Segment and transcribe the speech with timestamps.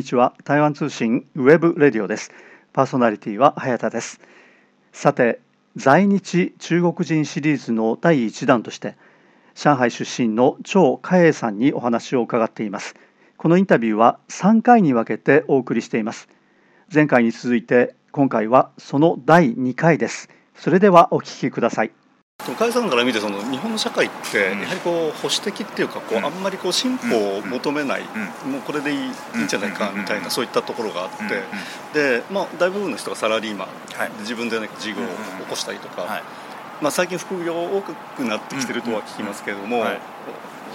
[0.00, 0.32] にちは。
[0.44, 2.32] 台湾通信 webradio です。
[2.72, 4.18] パーソナリティは早田です。
[4.92, 5.40] さて
[5.76, 8.96] 在日中国人シリーズの第1弾として
[9.54, 12.94] 上海出身の趙嘉穎さんにお話を伺っています。
[13.36, 16.30] このインタビューは3回に分けてお送りしています。
[16.92, 20.30] 前回に続いて今回はその第2回です。
[20.56, 21.90] それではお聞きください。
[22.46, 28.02] 嘉穎さんから見てその日本の社会ってやはりこう保守的っていうかこう、あんまりこう進歩を求めない、
[28.46, 31.10] もうこれでいい,、いいんじゃないかみたいなそういったところがあっ
[31.92, 33.68] て、でまあ、大部分の人がサラリーマン、
[34.20, 36.22] 自分で何か事業を起こしたりとか、
[36.80, 39.84] まあ、最近副業多くなってきてるとは聞きますけれども、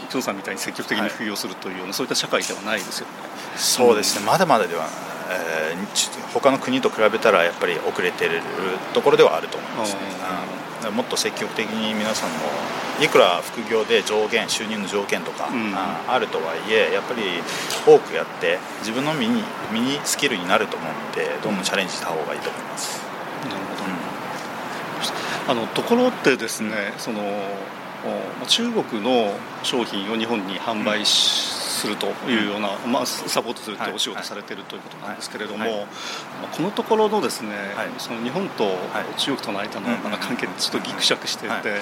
[0.09, 3.13] 張さんみたいに積極的に副業するというような、そういった社会ではないですよね。
[3.55, 4.25] そうですね。
[4.25, 4.87] まだまだでは
[5.29, 8.41] えー、他の国と比べたらやっぱり遅れてる
[8.93, 9.99] ところではあると思いますね。
[10.91, 12.35] もっと積極的に皆さんも
[13.01, 17.23] いくら副業で上限収入の条件とか、うん、あるとはいえやっぱり
[17.85, 19.41] 多くやって自分の身に
[19.73, 23.01] 身にスキルになると思うのでどんどんチャレンジした方がいいと思います。
[23.45, 23.75] なるほ
[25.49, 27.21] ど、うん、あのところってですねその
[28.47, 33.91] 中国の商品を日本に販売し、するというような、まあ、サポートするとい。
[33.91, 35.87] うお仕事されているということなんですけれども、
[36.55, 37.51] このところのですね、
[37.97, 38.77] その日本と
[39.17, 39.87] 中国との間の
[40.17, 41.79] 関係にちょっとぎくしゃくしていて、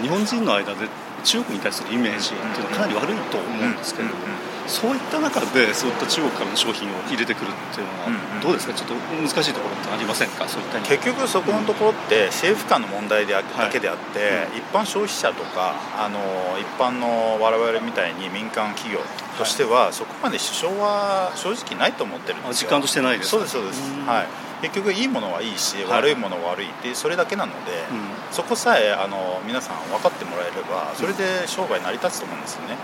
[0.00, 0.88] 日本人の間で
[1.24, 4.20] 中国に対するイメージっていうのはかなり悪いと思うんですけれども。
[4.66, 10.48] そういった中でそういった中国からの商品を入れてくるっていうのはどうですか、ちょっと難しいところってありませんか？
[10.48, 16.18] そういった結局そこのところって政府間の問題でだけであって、一般消費者とかあの
[16.58, 18.98] 一般の我々みたいに民間企業
[19.38, 22.66] としては、そこまで支障は正直ないと思ってるんですよ。
[22.66, 23.80] 実感としてないですそうですそうです。
[24.04, 24.26] はい
[24.62, 32.76] 結局いいものはいいし、悪いものは悪いってそれだけなので、うん、そこさえあの皆さん分かってもらえればそれで商売成り立つと思うんですよね、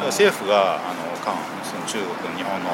[0.00, 2.70] うん、政府があの韓その中国日本の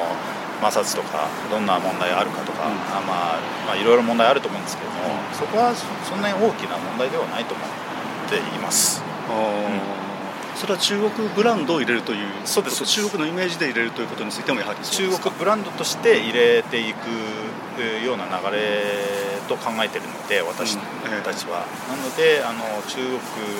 [0.61, 4.97] 摩擦とかどんな問題あるかとか、うん、あまあ、まあいろいろ問題あると思うんですけども、
[5.31, 7.67] そこはそんなに大きな問題ではないと思っ
[8.29, 9.01] ています。
[10.55, 17.07] それは中国ブランドを入れるというそうです中国のイメージで入れるということについてもやはり中国ブランドとして入れていく
[18.05, 23.01] ような流れと考えているので私たちは、うん、なのであの中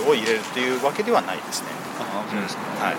[0.06, 1.70] 国を入れるというわけではないですね。
[2.00, 2.96] あそうですね、はい。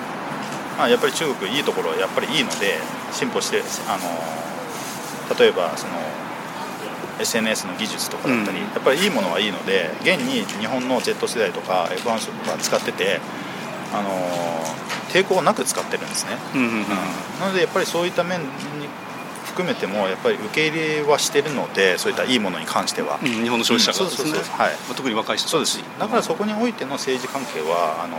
[0.76, 2.78] まあ、やっぱり中国いいところはやっぱりいいので
[3.12, 5.92] 進歩してあの例えばその
[7.20, 13.20] SNS の技術とかだったり、うん、やっぱりいいものはいいので現に日本の Z 世代とか F1 とか使ってて
[13.92, 14.10] あの
[15.12, 16.68] 抵抗なく使ってるんですね、うんうん。
[16.68, 16.88] うん、
[17.40, 18.46] なのでやっぱりそういった面に
[19.50, 24.08] 含めてもやっぱり受け入れはしてるのでそういったいいものに関しては、うん、日本の消費者が。
[24.08, 25.80] ですね、はい、特に若い人そうです。
[25.98, 28.16] だからそこにおいての政治関係はあの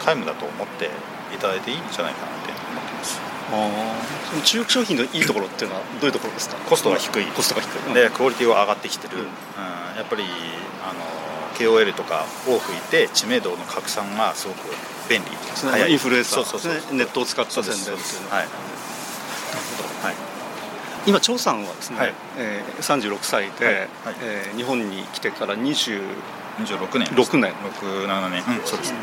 [0.00, 0.90] 皆無だと思って
[1.34, 3.20] いただいていいんじゃないかなって思ってます。
[4.30, 6.56] その中国商品のいいところっていうのはどういうところですか？
[6.68, 7.26] コストが低い。
[7.26, 7.94] コストが低い。
[7.94, 9.28] でクオリティは上がってきてる、うん、うん、
[9.96, 10.24] やっぱり
[10.82, 11.00] あの
[11.58, 14.68] KOL とかを吹いて知名度の拡散がすごく
[15.08, 15.30] 便利。
[15.54, 15.90] 早い。
[15.90, 18.56] インフルエンサーそうそうそうネットを使った宣伝っていうのは、はい、なる
[19.76, 19.89] ほど、はい
[21.06, 22.14] 今張さんはですね、はい。
[22.38, 23.74] えー、36歳で、はい。
[23.74, 23.86] はい、
[24.22, 26.02] えー、日本に来てから20
[26.60, 27.52] 26年6年。
[27.52, 28.92] 67年、うん、そうです。
[28.92, 28.98] ね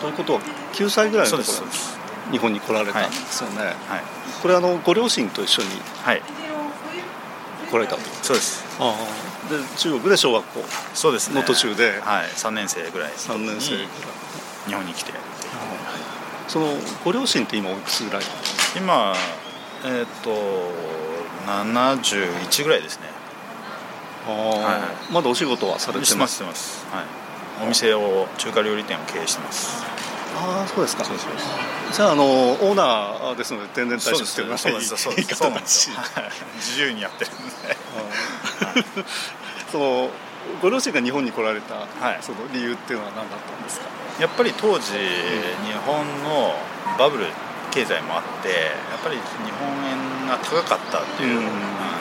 [0.00, 0.40] ということは
[0.72, 1.44] 9歳ぐらいの頃
[2.30, 3.74] 日本に来られたんですよね、はい、
[4.40, 5.68] これあのご両親と一緒に
[7.68, 8.64] 来られたそうです。
[8.80, 8.94] あ
[9.50, 10.64] で中国で小学校。
[10.94, 13.12] そうです、ね、の途中で、はい、3年生ぐらい。
[13.12, 13.76] 3年生
[14.66, 15.12] 日本に来て、
[16.46, 16.68] その
[17.04, 18.22] ご両親って今おいくつぐらい？
[18.76, 19.14] 今
[19.84, 20.30] えっ、と
[21.46, 23.06] 71ぐらいですね。
[24.28, 24.78] ああ、は
[25.10, 26.36] い、まだお仕事はされてます？
[26.36, 27.04] してますはい。
[27.64, 29.84] お店を中華料理店を経営してます。
[30.36, 31.04] ああそうですか。
[31.04, 31.26] そうです
[31.92, 34.96] じゃああのオーナーですので定年退職してくださいそうです。
[34.96, 35.90] そうです
[36.56, 37.76] 自由にやってるんで。
[39.70, 40.10] その
[40.60, 43.86] ご両親が日本に来られた、はい、その理由っていうのは何だったんですか？
[44.20, 45.00] やっぱり当時、うん、
[45.66, 46.54] 日本の
[46.98, 47.26] バブル
[47.70, 48.54] 経済もあってや
[48.98, 49.22] っぱり日
[49.52, 50.01] 本円
[50.32, 51.40] が高かったっていう、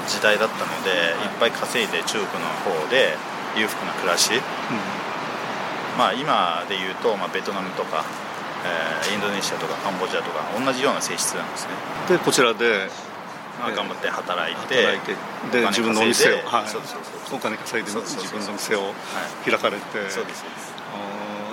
[0.07, 1.27] 時代だったので、い。
[1.31, 3.17] っぱい稼いで中国の方で
[3.57, 4.31] 裕福な暮らし、
[5.97, 8.05] まあ今で言うと、まあ、ベトナムとか、
[8.63, 11.73] えー、インドネシアとかカンボジアとか同じような性質なんですね。
[12.09, 12.89] でこちらで、
[13.59, 14.75] まあ、頑張って働いて
[15.51, 18.93] で自分のお店を、はい、そうそうそうお金稼いで自分の店を
[19.45, 20.73] 開かれて、はい、そうですそうです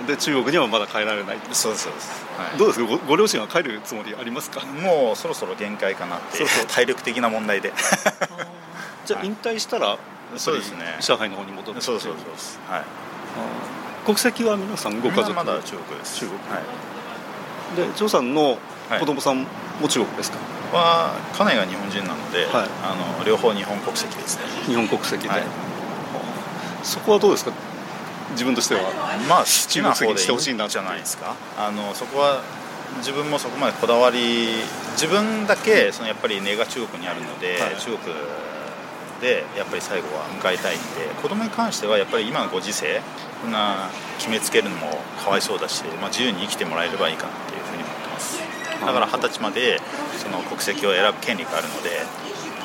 [0.09, 2.85] で中国にはまだ帰られないそうですそうです、はい、どうですか？
[2.87, 4.65] ごご両親は帰るつもりありますか？
[4.65, 6.65] もうそろそろ限界かなってそうそう。
[6.67, 7.71] 体力的な問題で。
[9.05, 9.97] じゃあ引退したら
[10.37, 10.97] そうですね。
[10.99, 12.83] 上海の方に戻ってそうそうそうはい。
[14.05, 16.17] 国籍は皆さんご家族まだ中国です。
[16.19, 18.57] 中国、はい、で張さんの
[18.99, 19.45] 子供さん
[19.79, 20.37] も中国ですか、
[20.73, 24.43] は家内が日本人なので、はい、あの両方日本国籍ですね。
[24.65, 25.43] 日本国籍で、はい、
[26.83, 27.51] そこはどうですか？
[28.31, 28.81] 自分としては。
[29.27, 31.35] まあ好きな方でしてほしいなじゃないですか。
[31.57, 32.41] あのそこは
[32.97, 38.15] 自分もそこまでこだわり自分だけそのやっぱり根が中国にあるので、はい、中国
[39.21, 43.01] でやっぱり最後は迎えたいんで子供に関してはやっぱり今のご時世
[43.41, 48.39] こんな決めつけるのもかわいそうだし、まあ、自由に生きてもらえればいいかなっていうふうに思ってます。
[48.79, 49.79] だから二十歳まで
[50.17, 51.89] その国籍を選ぶ権利があるので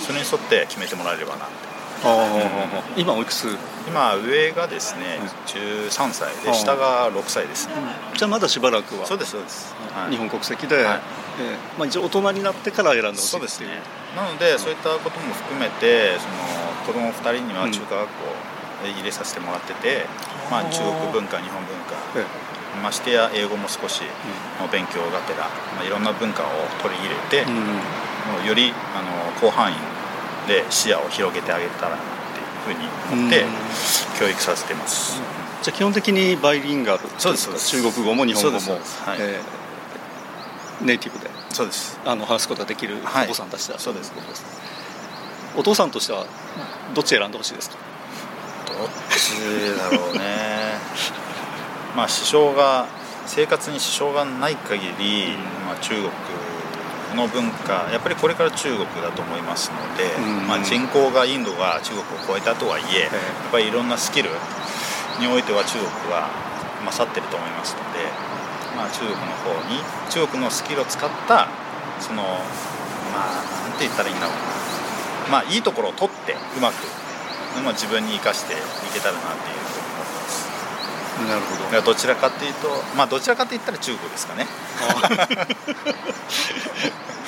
[0.00, 1.73] それに沿って決めてもらえればなって
[2.96, 3.48] 今おいくつ？
[3.88, 7.68] 今上がですね、13歳で下が6歳です、
[8.16, 11.00] じゃあまだしばらくはそうですそうです、はい、日本国籍で、はい、
[11.40, 13.80] えー、まあ、一応大人になってから選んでほしいそうですね。
[14.16, 16.32] なので、そういったことも含めてその
[16.86, 18.14] 子供2人には中華学校
[18.84, 20.04] で入れさせてもらってて、
[20.44, 24.02] うん、まあ、中国文化日本文化、ええ、ましてや英語も少し
[24.60, 26.46] の勉強がてら、まあ、いろんな文化を
[26.82, 27.44] 取り入れて、
[28.48, 29.93] よりあの広範囲
[30.46, 31.98] で視野を広げてあげたらなっ
[32.66, 33.44] ていうふうに思って
[34.18, 35.20] 教育させてます、
[35.62, 39.18] じゃあ基本的にバイリンガルそうです中国語も日本語も、はい。
[39.20, 41.98] えー、ネイティブでそうです。
[42.04, 44.12] あの話すことができるお子さんたちだ、はい、そうです
[45.56, 46.26] お父さんとしては
[46.94, 47.76] どっち選んでほしいですか？
[48.66, 50.24] どっちだろうね。
[51.96, 52.86] まあ支障が
[53.26, 55.36] 生活に支障がない限り、
[55.66, 56.10] まあ、中国
[57.14, 64.30] の文化やっぱりこれから中国だと思いますので、うん、まあ、人口がインドが中国を超えたとはいえやっぱりいろんなスキル
[65.20, 66.28] においては中国は
[66.86, 68.04] 勝ってると思いますので、
[68.76, 69.80] まあ、中国の方に
[70.10, 71.48] 中国のスキルを使った
[72.00, 72.22] その
[73.14, 74.64] まあなんて言ったらいいんだろうな。
[75.30, 76.84] まあいいところを取ってうまく、
[77.64, 78.56] まあ、自分に生かしてい
[78.92, 79.73] けたらなっていう
[81.28, 81.82] なるほど。
[81.82, 84.46] どちらかっていうとまあどちらかって言ったら中国ですかね。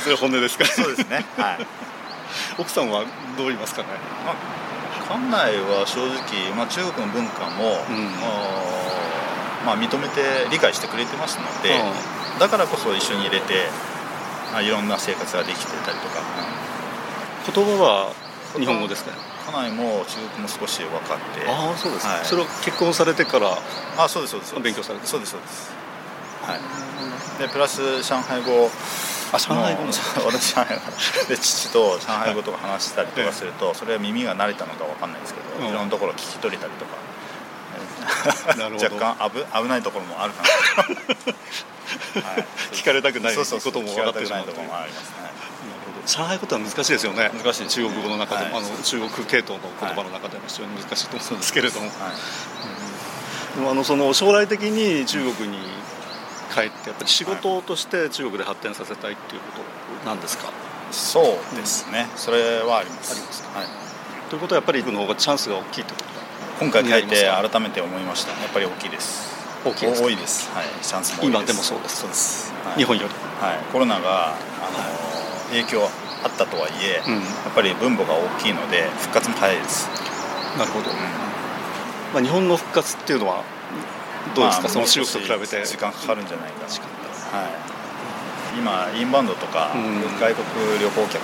[0.02, 0.64] それ本音ですか？
[0.66, 1.24] そうですね。
[1.36, 1.66] はい。
[2.58, 3.04] 奥さんは
[3.36, 3.88] どう言いますかね、
[4.24, 4.36] まあ、
[5.08, 8.10] 館内は正直、まあ、中国の文化も、うん、
[9.64, 11.70] まあ、認めて理解してくれてますので、
[12.32, 13.68] うん、だからこそ一緒に入れて
[14.54, 16.20] あいろんな生活ができてたりとか、
[17.48, 18.12] うん、言葉は
[18.58, 19.12] 日本語ですか？
[19.46, 23.56] 家内も中国も少し分かってああそうです、はい、それは結婚されてから
[23.96, 24.60] あそうですそうです。
[24.60, 25.70] 勉強されてそうですそうです。
[26.42, 26.60] はい。
[27.40, 28.70] でプラス上海語
[29.32, 29.82] あ上海語。
[30.26, 30.78] 私上海
[31.28, 36.96] で父と上海語とか話したりとかすると、それは耳が慣れたのか分かんないですけど、いろんなところ聞き取れたりとか。
[38.06, 40.48] 若干危危ないところもあるかな。
[42.22, 45.16] はい、聞かれたくないことも分かってしまうところもありますね
[46.06, 47.30] 上海語は難しいですよね。
[47.34, 47.68] 難しい。
[47.68, 51.92] 中国語の中でも、はい、あの中国系統の言葉の中でも非常に難しいと思うんですけれども、はい。
[53.54, 55.58] うん、でもあのその将来的に中国に
[56.54, 59.60] 帰ってやっぱり仕事として中国で発展させたいっていうこ
[60.04, 60.52] となんですか、
[60.92, 63.12] そうですね、それはあります。
[63.12, 63.66] ありますはい、
[64.30, 65.98] ということはやっぱり行くの方がチャンスが大きいってこ
[66.58, 66.64] と？
[66.64, 68.30] 今回帰って改めて思いました。
[68.40, 69.34] やっぱり大きいです。
[69.64, 70.48] 大きいです多いです。
[70.54, 70.66] はい。
[70.80, 71.96] チャンスも今でもそうです。
[71.96, 73.08] そうです、はい、日本より。
[73.44, 73.58] はい。
[73.72, 74.38] コロナがあの、
[75.50, 75.88] 影響
[76.24, 77.20] あったとはいえ、うん、や
[77.50, 79.88] っぱり分母が大きいので復活も早いです。
[80.58, 80.96] なるほど、うん、
[82.14, 83.44] まあ、日本の復活っていうのは
[84.34, 85.64] どうですか、まあ、その中国と比べて。
[85.66, 91.20] 時間かかるんじゃないかな、はい、今インバウンドとか、うん、外国旅行客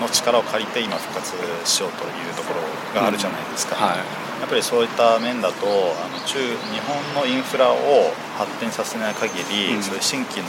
[0.00, 1.32] の力を借りて今復活
[1.64, 6.80] しようというところがあるじゃないですか、はい、やっぱりそういった面だとあの中日
[7.14, 10.48] 本のインフラを発展させない限り、うん、そういう新規の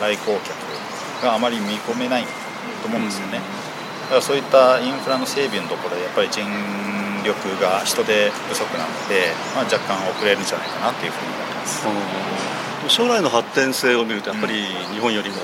[0.00, 0.56] 来光客
[1.22, 2.24] があまり見込めない
[2.80, 6.42] と思うんですよね、だからそういったインフラの整備のところでやっぱり人
[7.22, 15.36] 力が人手不足なので、まあ、若干遅れるんじゃないかなというふうに思います、将来の発展性を見るとやっぱり日本よりも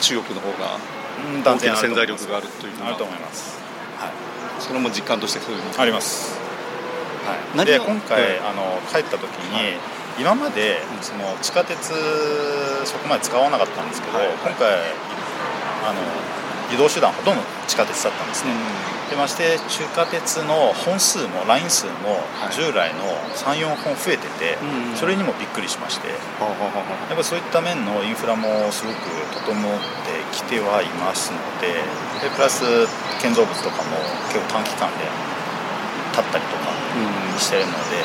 [0.00, 0.78] 中国の方が
[1.44, 3.58] 大きな潜在力があるというのはあると思います、
[3.96, 4.12] はい、
[4.60, 6.36] それも実感としてそういうあります。
[7.26, 9.74] はい、で今回、あの帰った時に、
[10.16, 11.90] 今までその地下鉄
[12.84, 14.78] そこまで使わなかったんですけど、今回
[15.82, 15.98] あの
[16.72, 18.52] 移動手段ほとんど地下鉄だったんですね、
[19.10, 22.20] でまして地下鉄の本数もライン数も
[22.50, 24.58] 従来の34本増えてて、
[24.94, 28.98] それにもびっくりしまして、やっぱそういった面のインフラもすごく
[29.46, 31.68] 整ってきてはいますので
[32.22, 32.64] でプラス
[33.22, 33.96] 建造物とかも
[34.32, 35.06] 結構短期間で
[36.12, 36.72] 立ったりとか
[37.38, 38.02] してるので、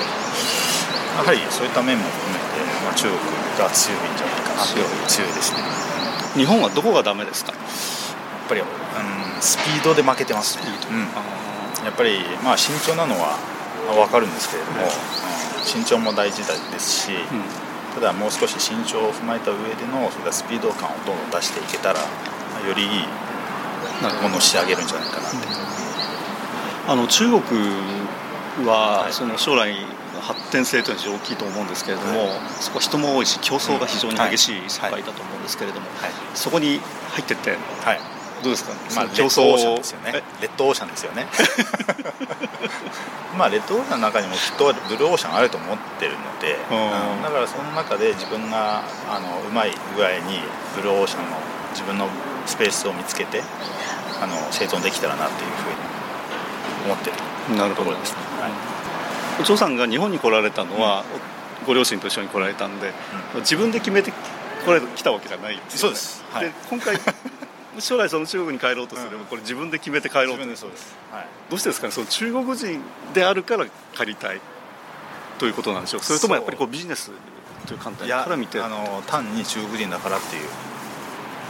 [1.18, 3.18] やはりそういった面も含めて、まあ、中国
[3.58, 4.68] が強いんじゃないかなと
[5.08, 5.60] 強いですね。
[6.36, 7.54] 日本はどこがダメですか？
[8.52, 8.68] ぱり、うん、
[9.42, 13.40] スピードで負けてますね、うん、やっぱり、まあ、慎重なのは
[13.88, 14.90] 分かるんですけれども、うん、
[15.64, 17.12] 慎重も大事ですし、
[17.96, 22.06] ただもう少し身長を踏まえた上でのそれがスピード感をどんどん出していけたら、ま
[22.64, 22.90] あ、よりいい
[24.22, 25.38] ものを仕上げるんじゃないかなって。
[26.88, 27.42] あの中国
[28.68, 29.74] はその将来
[30.20, 32.30] 発展性というのは大きいと思うんですけれども、はい、
[32.60, 36.10] そこは人も多いし競争が非常に激しい世界だと思うんですけれども、はい。
[36.10, 36.80] はい、そこに
[37.12, 37.58] 入ってって、
[38.44, 40.24] どうですか、まあ、競争ですよね。
[40.42, 41.28] レッドオーシャンですよね。
[43.38, 46.74] まあレッドオーシャンの中にもきっとブルーオーシャンあると思ってるので、う
[47.20, 50.42] ん、だからその中で自分があのうまい具合に
[50.76, 51.38] ブルーオーシャンの
[51.72, 52.10] 自分の
[52.46, 53.42] スペースを見つけて
[54.22, 55.76] あの生存できたらなっていうふうに
[56.86, 57.16] 思ってる
[57.58, 58.18] なるところですね。
[58.42, 58.52] はい。
[59.40, 61.04] お嬢さんが日本に来られたのは、
[61.60, 62.94] うん、ご両親と一緒に来られたんで、
[63.34, 64.16] うん、自分で決めて来
[64.68, 66.96] られ来たわけじゃない、ね、そうです、はい、で今回
[67.80, 70.44] 将来その中国に帰ろうとすれば、これ自分で決めて帰ろうと。
[70.56, 71.94] そうです、はい、どうしてですかね？
[71.94, 72.82] その中国人
[73.14, 74.42] であるから帰りたい。
[75.40, 76.02] ということなんでしょう。
[76.02, 77.12] それともやっぱりこうビジネス
[77.66, 78.60] という観点から見て。
[78.60, 80.48] あの単に中国人だからっていう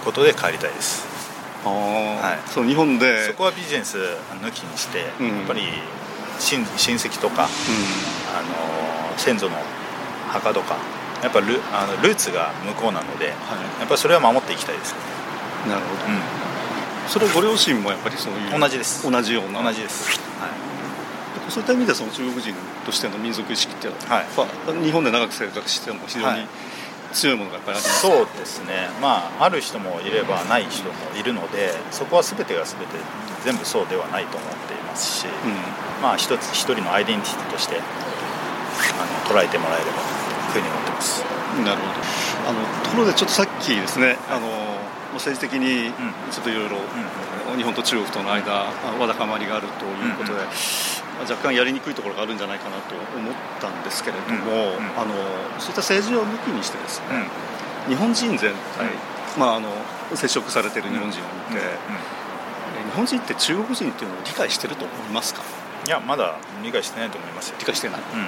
[0.05, 1.05] ことで帰りたいです。
[1.65, 3.27] あ、はい、そう日本で。
[3.27, 5.61] そこはビジネス抜きにして、うん、やっぱり
[6.39, 7.49] 親親戚とか、うん、あ
[9.11, 9.57] の先祖の
[10.29, 10.77] 墓とか
[11.21, 13.35] やっぱルあのルーツが向こうなので、はい、
[13.79, 14.95] やっぱりそれは守っていきたいです
[15.67, 19.09] なるほど、うん、それはご両親もやっぱりそういう同じです。
[19.09, 19.63] 同じような。
[19.63, 22.53] 同じです、はい、そういった意味でその中国人
[22.85, 26.47] としての民族意識っていうのは、はい、日本で長く生活しても非常に
[27.13, 28.89] 強いものがやっぱりあります、そうですね。
[29.01, 32.97] まあある人もいればない人もいるのでそこは全てが全て
[33.43, 36.01] 全部そうではないと思っていますし、うん。
[36.01, 37.79] まあ一つ一人のアイデンティティとしてあ
[39.29, 39.91] の捉えてもらえれば
[40.53, 41.23] というふうに思ってます。
[41.65, 41.93] なるほど。
[42.49, 44.47] あのところでちょっとさっきですね、あの
[45.13, 45.91] 政治的に
[46.31, 46.77] ちょっといろいろ
[47.57, 48.51] 日本と中国との間
[48.99, 50.39] わだかまりがあるということで、
[51.21, 55.13] 若干やりにくいところがあるんじゃないかなと思ったんですけれども、あの
[55.59, 57.05] そういった政治を抜きにしてですね、
[57.87, 58.57] 日本人全体、
[59.37, 59.69] まあ、あの
[60.15, 61.61] 接触されている日本人を見て、
[62.89, 65.41] 日本人って中国人っていうのを理解してると思いますか？
[65.87, 67.55] いやまだ理解してないと思いますよ。
[67.59, 68.27] 理解してない、うん、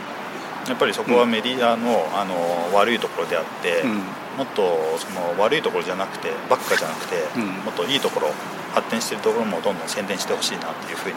[0.68, 2.36] やっぱりそこはメディアの,、あの
[2.76, 3.98] 悪いところであって、うん、
[4.38, 8.32] もっとその悪いところじゃなくてばっかじゃなくて、うん、もっといいところ
[8.74, 11.16] 発展しているところもどんどん宣伝してほしいなっていうふうに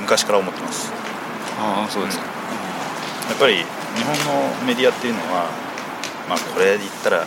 [0.00, 0.92] 昔から思ってます。
[1.58, 2.24] ああそうですか、
[3.28, 3.64] やっぱり日
[4.04, 5.50] 本のメディアっていうのは
[6.28, 7.26] まあこれ言ったら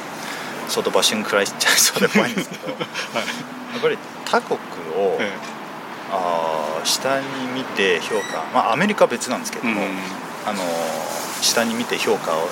[0.67, 2.81] 相当バッシング食らいちゃいそうで怖いんですけど、 はい、や
[3.77, 4.60] っぱり他国
[4.98, 5.55] を、ええ。
[6.12, 9.88] あ下に見て評価、まあ、アメリカは別なんですけども、うん、
[10.45, 10.62] あの
[11.42, 12.48] 下に見て評価を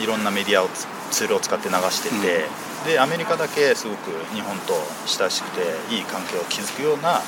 [0.00, 0.68] いろんなメディアを
[1.10, 4.74] ツールを使って流してて、うん、でアメリカだけすごく日本と
[5.06, 7.20] 親しくていい関係を築くような、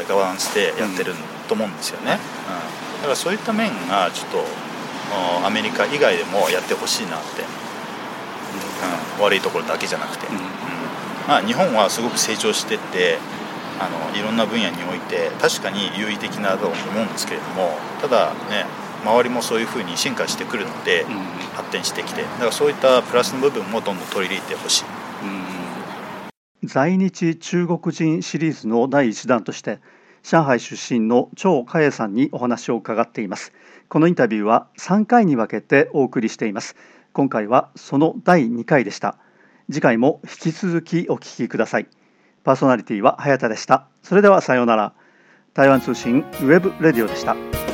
[0.00, 1.14] えー、ガバナンスでやってる
[1.48, 4.44] と思うんですよね、うん、だからそういった面がちょっと
[5.46, 7.42] アメリカ以外でもやってほしいなって、
[9.18, 10.26] うん、悪いところだけじゃなくて、
[11.26, 13.18] まあ、日本はすごく成長してって
[13.80, 18.66] あのいろんな分野において確かに優位的なと思うんですけれどもただね
[19.02, 21.14] 周りもそういうふうに進化してくるので、うん、
[21.54, 24.84] 発展してきてだからそういったプラスの部分もどんどん取り入れてほしい、
[26.62, 29.80] うん、在日中国人シリーズの第1弾として
[30.22, 33.52] 上海出身の趙嘉穎さんにお話を伺っています。
[33.88, 36.76] このインタビューは3回に分けてお送りしています。
[37.12, 39.16] 今回はその第2回でした。
[39.70, 41.86] 次回も引き続きお聞きください。
[42.44, 43.86] パーソナリティは早田でした。
[44.02, 44.92] それではさようなら。
[45.54, 47.67] 台湾通信 webradio でした。